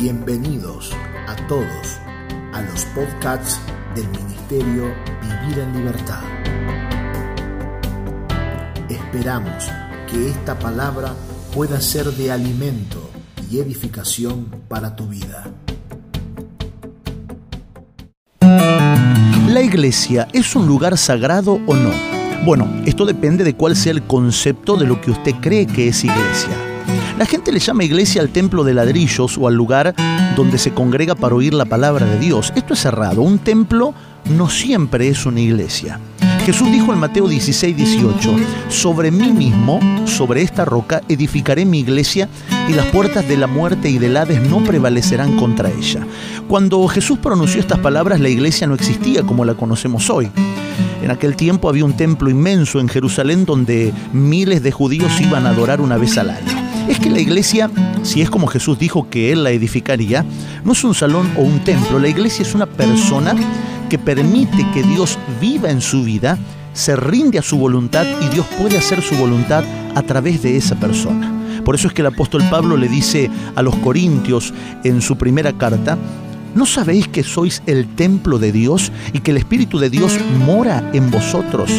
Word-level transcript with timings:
Bienvenidos 0.00 0.92
a 1.28 1.36
todos 1.46 1.98
a 2.54 2.62
los 2.62 2.86
podcasts 2.86 3.60
del 3.94 4.08
Ministerio 4.08 4.94
Vivir 5.20 5.58
en 5.58 5.76
Libertad. 5.76 6.22
Esperamos 8.88 9.70
que 10.10 10.30
esta 10.30 10.58
palabra 10.58 11.12
pueda 11.54 11.82
ser 11.82 12.06
de 12.06 12.32
alimento 12.32 13.10
y 13.50 13.58
edificación 13.58 14.46
para 14.68 14.96
tu 14.96 15.06
vida. 15.06 15.52
¿La 18.40 19.60
iglesia 19.60 20.28
es 20.32 20.56
un 20.56 20.66
lugar 20.66 20.96
sagrado 20.96 21.60
o 21.66 21.76
no? 21.76 21.90
Bueno, 22.46 22.66
esto 22.86 23.04
depende 23.04 23.44
de 23.44 23.54
cuál 23.54 23.76
sea 23.76 23.92
el 23.92 24.04
concepto 24.04 24.78
de 24.78 24.86
lo 24.86 24.98
que 25.02 25.10
usted 25.10 25.34
cree 25.42 25.66
que 25.66 25.88
es 25.88 26.02
iglesia. 26.04 26.69
La 27.20 27.26
gente 27.26 27.52
le 27.52 27.58
llama 27.58 27.84
iglesia 27.84 28.22
al 28.22 28.30
templo 28.30 28.64
de 28.64 28.72
ladrillos 28.72 29.36
o 29.36 29.46
al 29.46 29.54
lugar 29.54 29.94
donde 30.36 30.56
se 30.56 30.72
congrega 30.72 31.14
para 31.14 31.34
oír 31.34 31.52
la 31.52 31.66
palabra 31.66 32.06
de 32.06 32.18
Dios. 32.18 32.50
Esto 32.56 32.72
es 32.72 32.82
errado. 32.86 33.20
Un 33.20 33.38
templo 33.38 33.92
no 34.30 34.48
siempre 34.48 35.06
es 35.08 35.26
una 35.26 35.40
iglesia. 35.40 36.00
Jesús 36.46 36.72
dijo 36.72 36.94
en 36.94 36.98
Mateo 36.98 37.28
16, 37.28 37.76
18, 37.76 38.36
sobre 38.70 39.10
mí 39.10 39.32
mismo, 39.32 39.80
sobre 40.06 40.40
esta 40.40 40.64
roca, 40.64 41.02
edificaré 41.10 41.66
mi 41.66 41.80
iglesia 41.80 42.26
y 42.70 42.72
las 42.72 42.86
puertas 42.86 43.28
de 43.28 43.36
la 43.36 43.46
muerte 43.46 43.90
y 43.90 43.98
del 43.98 44.16
Hades 44.16 44.40
no 44.40 44.64
prevalecerán 44.64 45.36
contra 45.36 45.70
ella. 45.70 46.06
Cuando 46.48 46.88
Jesús 46.88 47.18
pronunció 47.18 47.60
estas 47.60 47.80
palabras, 47.80 48.18
la 48.18 48.30
iglesia 48.30 48.66
no 48.66 48.72
existía 48.72 49.24
como 49.24 49.44
la 49.44 49.52
conocemos 49.52 50.08
hoy. 50.08 50.30
En 51.02 51.10
aquel 51.10 51.36
tiempo 51.36 51.68
había 51.68 51.84
un 51.84 51.98
templo 51.98 52.30
inmenso 52.30 52.80
en 52.80 52.88
Jerusalén 52.88 53.44
donde 53.44 53.92
miles 54.14 54.62
de 54.62 54.72
judíos 54.72 55.20
iban 55.20 55.44
a 55.44 55.50
adorar 55.50 55.82
una 55.82 55.98
vez 55.98 56.16
al 56.16 56.30
año. 56.30 56.59
Es 56.90 56.98
que 56.98 57.08
la 57.08 57.20
iglesia, 57.20 57.70
si 58.02 58.20
es 58.20 58.28
como 58.30 58.48
Jesús 58.48 58.76
dijo 58.76 59.08
que 59.08 59.30
Él 59.30 59.44
la 59.44 59.52
edificaría, 59.52 60.24
no 60.64 60.72
es 60.72 60.82
un 60.82 60.92
salón 60.92 61.30
o 61.36 61.42
un 61.42 61.60
templo, 61.60 62.00
la 62.00 62.08
iglesia 62.08 62.42
es 62.42 62.52
una 62.52 62.66
persona 62.66 63.32
que 63.88 63.96
permite 63.96 64.66
que 64.74 64.82
Dios 64.82 65.16
viva 65.40 65.70
en 65.70 65.80
su 65.80 66.02
vida, 66.02 66.36
se 66.72 66.96
rinde 66.96 67.38
a 67.38 67.42
su 67.42 67.58
voluntad 67.58 68.04
y 68.20 68.34
Dios 68.34 68.44
puede 68.58 68.76
hacer 68.76 69.02
su 69.02 69.14
voluntad 69.14 69.62
a 69.94 70.02
través 70.02 70.42
de 70.42 70.56
esa 70.56 70.74
persona. 70.80 71.32
Por 71.64 71.76
eso 71.76 71.86
es 71.86 71.94
que 71.94 72.02
el 72.02 72.08
apóstol 72.08 72.42
Pablo 72.50 72.76
le 72.76 72.88
dice 72.88 73.30
a 73.54 73.62
los 73.62 73.76
corintios 73.76 74.52
en 74.82 75.00
su 75.00 75.16
primera 75.16 75.52
carta, 75.52 75.96
¿No 76.56 76.66
sabéis 76.66 77.06
que 77.06 77.22
sois 77.22 77.62
el 77.66 77.86
templo 77.94 78.40
de 78.40 78.50
Dios 78.50 78.90
y 79.12 79.20
que 79.20 79.30
el 79.30 79.36
Espíritu 79.36 79.78
de 79.78 79.90
Dios 79.90 80.18
mora 80.44 80.90
en 80.92 81.08
vosotros? 81.08 81.70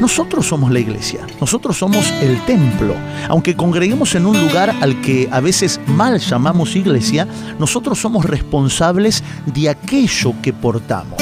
Nosotros 0.00 0.46
somos 0.46 0.70
la 0.70 0.78
iglesia, 0.78 1.26
nosotros 1.40 1.76
somos 1.76 2.08
el 2.22 2.40
templo. 2.46 2.94
Aunque 3.28 3.56
congreguemos 3.56 4.14
en 4.14 4.26
un 4.26 4.40
lugar 4.40 4.74
al 4.80 5.00
que 5.00 5.28
a 5.32 5.40
veces 5.40 5.80
mal 5.86 6.20
llamamos 6.20 6.76
iglesia, 6.76 7.26
nosotros 7.58 7.98
somos 7.98 8.24
responsables 8.24 9.24
de 9.46 9.68
aquello 9.68 10.34
que 10.40 10.52
portamos. 10.52 11.20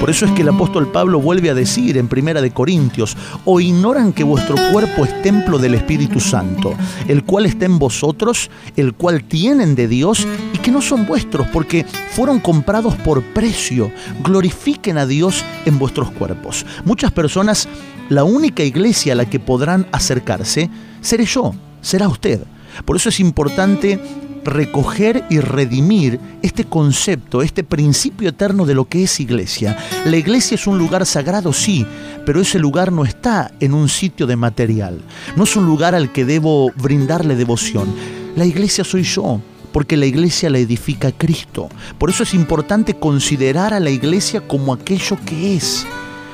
Por 0.00 0.10
eso 0.10 0.26
es 0.26 0.32
que 0.32 0.42
el 0.42 0.48
apóstol 0.48 0.88
Pablo 0.88 1.20
vuelve 1.20 1.50
a 1.50 1.54
decir 1.54 1.96
en 1.96 2.08
Primera 2.08 2.42
de 2.42 2.50
Corintios, 2.50 3.16
o 3.44 3.60
ignoran 3.60 4.12
que 4.12 4.24
vuestro 4.24 4.56
cuerpo 4.70 5.04
es 5.04 5.22
templo 5.22 5.58
del 5.58 5.74
Espíritu 5.74 6.20
Santo, 6.20 6.74
el 7.08 7.24
cual 7.24 7.46
está 7.46 7.64
en 7.64 7.78
vosotros, 7.78 8.50
el 8.76 8.94
cual 8.94 9.24
tienen 9.24 9.74
de 9.74 9.88
Dios 9.88 10.26
y 10.52 10.58
que 10.58 10.70
no 10.70 10.82
son 10.82 11.06
vuestros 11.06 11.46
porque 11.48 11.86
fueron 12.10 12.38
comprados 12.38 12.94
por 12.96 13.22
precio. 13.22 13.90
Glorifiquen 14.22 14.98
a 14.98 15.06
Dios 15.06 15.42
en 15.64 15.78
vuestros 15.78 16.10
cuerpos. 16.10 16.66
Muchas 16.84 17.10
personas, 17.12 17.68
la 18.08 18.24
única 18.24 18.62
iglesia 18.62 19.12
a 19.12 19.16
la 19.16 19.28
que 19.28 19.40
podrán 19.40 19.86
acercarse, 19.92 20.70
seré 21.00 21.24
yo, 21.24 21.54
será 21.80 22.08
usted. 22.08 22.42
Por 22.84 22.96
eso 22.96 23.08
es 23.08 23.20
importante 23.20 24.00
recoger 24.44 25.24
y 25.30 25.40
redimir 25.40 26.20
este 26.42 26.64
concepto, 26.64 27.42
este 27.42 27.64
principio 27.64 28.28
eterno 28.28 28.66
de 28.66 28.74
lo 28.74 28.86
que 28.86 29.04
es 29.04 29.20
iglesia. 29.20 29.76
La 30.04 30.16
iglesia 30.16 30.54
es 30.56 30.66
un 30.66 30.78
lugar 30.78 31.06
sagrado, 31.06 31.52
sí, 31.52 31.86
pero 32.26 32.40
ese 32.40 32.58
lugar 32.58 32.92
no 32.92 33.04
está 33.04 33.52
en 33.60 33.74
un 33.74 33.88
sitio 33.88 34.26
de 34.26 34.36
material. 34.36 35.00
No 35.36 35.44
es 35.44 35.56
un 35.56 35.64
lugar 35.66 35.94
al 35.94 36.12
que 36.12 36.24
debo 36.24 36.70
brindarle 36.76 37.36
devoción. 37.36 37.94
La 38.36 38.44
iglesia 38.44 38.84
soy 38.84 39.02
yo, 39.02 39.40
porque 39.72 39.96
la 39.96 40.06
iglesia 40.06 40.50
la 40.50 40.58
edifica 40.58 41.10
Cristo. 41.10 41.68
Por 41.98 42.10
eso 42.10 42.22
es 42.22 42.34
importante 42.34 42.94
considerar 42.94 43.74
a 43.74 43.80
la 43.80 43.90
iglesia 43.90 44.46
como 44.46 44.72
aquello 44.72 45.16
que 45.24 45.56
es. 45.56 45.86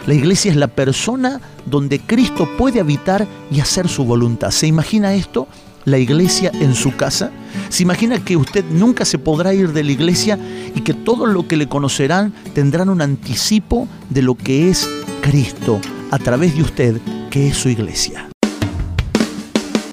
La 0.06 0.14
iglesia 0.14 0.50
es 0.50 0.56
la 0.56 0.68
persona 0.68 1.40
donde 1.66 2.00
Cristo 2.00 2.48
puede 2.56 2.80
habitar 2.80 3.26
y 3.50 3.60
hacer 3.60 3.88
su 3.88 4.04
voluntad. 4.04 4.50
¿Se 4.50 4.66
imagina 4.66 5.14
esto? 5.14 5.46
la 5.84 5.98
iglesia 5.98 6.50
en 6.54 6.74
su 6.74 6.96
casa? 6.96 7.30
¿Se 7.68 7.82
imagina 7.82 8.22
que 8.24 8.36
usted 8.36 8.64
nunca 8.70 9.04
se 9.04 9.18
podrá 9.18 9.54
ir 9.54 9.72
de 9.72 9.84
la 9.84 9.92
iglesia 9.92 10.38
y 10.74 10.80
que 10.82 10.94
todo 10.94 11.26
lo 11.26 11.46
que 11.46 11.56
le 11.56 11.68
conocerán 11.68 12.32
tendrán 12.54 12.88
un 12.88 13.02
anticipo 13.02 13.88
de 14.08 14.22
lo 14.22 14.34
que 14.34 14.68
es 14.70 14.88
Cristo 15.20 15.80
a 16.10 16.18
través 16.18 16.56
de 16.56 16.62
usted, 16.62 17.00
que 17.30 17.48
es 17.48 17.56
su 17.56 17.68
iglesia? 17.68 18.29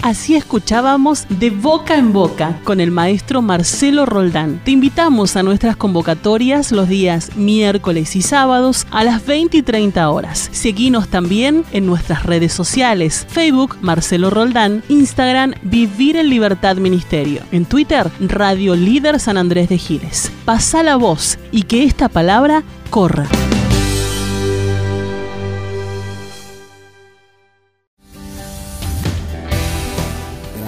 Así 0.07 0.37
escuchábamos 0.37 1.25
de 1.27 1.49
boca 1.49 1.97
en 1.97 2.13
boca 2.13 2.61
con 2.63 2.79
el 2.79 2.91
maestro 2.91 3.41
Marcelo 3.41 4.05
Roldán. 4.05 4.61
Te 4.63 4.71
invitamos 4.71 5.35
a 5.35 5.43
nuestras 5.43 5.75
convocatorias 5.75 6.71
los 6.71 6.87
días 6.87 7.35
miércoles 7.35 8.15
y 8.15 8.21
sábados 8.21 8.87
a 8.89 9.03
las 9.03 9.25
20 9.25 9.57
y 9.57 9.61
30 9.63 10.09
horas. 10.09 10.47
Seguinos 10.53 11.09
también 11.09 11.65
en 11.73 11.85
nuestras 11.85 12.25
redes 12.25 12.53
sociales, 12.53 13.27
Facebook 13.27 13.75
Marcelo 13.81 14.29
Roldán, 14.29 14.81
Instagram 14.87 15.55
Vivir 15.63 16.15
en 16.15 16.29
Libertad 16.29 16.77
Ministerio, 16.77 17.41
en 17.51 17.65
Twitter 17.65 18.09
Radio 18.21 18.77
Líder 18.77 19.19
San 19.19 19.35
Andrés 19.35 19.67
de 19.67 19.77
Giles. 19.77 20.31
Pasa 20.45 20.83
la 20.83 20.95
voz 20.95 21.37
y 21.51 21.63
que 21.63 21.83
esta 21.83 22.07
palabra 22.07 22.63
corra. 22.91 23.27